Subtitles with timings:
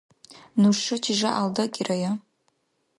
[0.59, 2.11] Нушачи жягӀял дакӀирая.